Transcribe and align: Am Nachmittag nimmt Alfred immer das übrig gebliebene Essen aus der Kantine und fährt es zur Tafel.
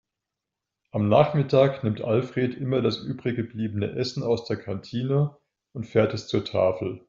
Am 0.89 1.09
Nachmittag 1.09 1.83
nimmt 1.83 2.01
Alfred 2.03 2.55
immer 2.55 2.81
das 2.81 2.97
übrig 3.03 3.35
gebliebene 3.35 3.91
Essen 3.91 4.23
aus 4.23 4.45
der 4.45 4.57
Kantine 4.57 5.37
und 5.73 5.85
fährt 5.85 6.15
es 6.15 6.27
zur 6.27 6.43
Tafel. 6.43 6.99